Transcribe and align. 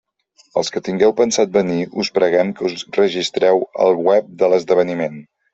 Els 0.59 0.71
que 0.75 0.81
tingueu 0.87 1.13
pensat 1.19 1.51
venir 1.57 1.77
us 2.05 2.11
preguem 2.17 2.55
que 2.61 2.67
us 2.71 2.87
registreu 3.01 3.63
al 3.85 3.97
web 4.09 4.35
de 4.41 4.51
l'esdeveniment. 4.55 5.25